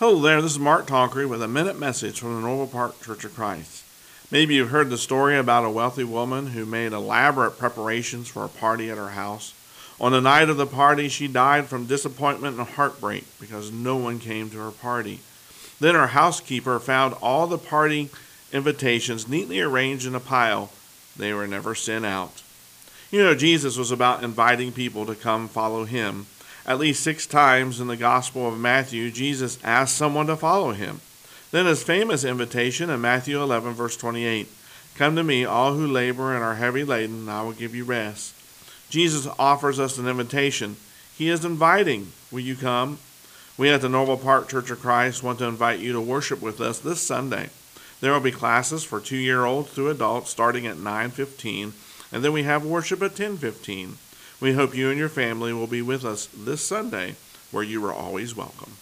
[0.00, 3.24] Hello there, this is Mark Tonkery with a minute message from the Noble Park Church
[3.24, 3.84] of Christ.
[4.28, 8.48] Maybe you've heard the story about a wealthy woman who made elaborate preparations for a
[8.48, 9.54] party at her house.
[10.00, 14.18] On the night of the party, she died from disappointment and heartbreak because no one
[14.18, 15.20] came to her party.
[15.78, 18.10] Then her housekeeper found all the party
[18.52, 20.70] invitations neatly arranged in a pile.
[21.16, 22.42] They were never sent out.
[23.12, 26.26] You know, Jesus was about inviting people to come follow him.
[26.66, 31.00] At least six times in the Gospel of Matthew, Jesus asked someone to follow him.
[31.50, 34.48] Then his famous invitation in Matthew 11, verse 28
[34.96, 37.84] Come to me, all who labor and are heavy laden, and I will give you
[37.84, 38.34] rest.
[38.88, 40.76] Jesus offers us an invitation.
[41.16, 42.12] He is inviting.
[42.30, 42.98] Will you come?
[43.56, 46.60] We at the Noble Park Church of Christ want to invite you to worship with
[46.60, 47.50] us this Sunday.
[48.00, 51.72] There will be classes for 2-year-olds through adults starting at 9:15,
[52.12, 53.96] and then we have worship at 10:15.
[54.44, 57.14] We hope you and your family will be with us this Sunday
[57.50, 58.70] where you are always welcome.